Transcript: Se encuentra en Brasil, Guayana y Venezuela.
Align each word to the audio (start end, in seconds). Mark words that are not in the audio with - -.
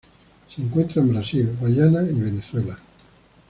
Se 0.47 0.63
encuentra 0.63 0.99
en 1.03 1.09
Brasil, 1.09 1.55
Guayana 1.59 2.01
y 2.01 2.19
Venezuela. 2.19 2.75